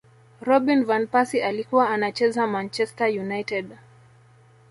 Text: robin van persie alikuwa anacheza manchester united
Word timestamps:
robin 0.41 0.85
van 0.85 1.07
persie 1.07 1.45
alikuwa 1.45 1.89
anacheza 1.89 2.47
manchester 2.47 3.19
united 3.19 3.77